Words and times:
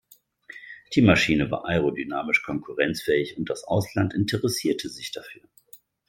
Die 0.95 1.03
Maschine 1.03 1.51
war 1.51 1.65
aerodynamisch 1.65 2.41
konkurrenzfähig, 2.41 3.37
und 3.37 3.51
das 3.51 3.63
Ausland 3.65 4.15
interessierte 4.15 4.89
sich 4.89 5.11
dafür. 5.11 5.43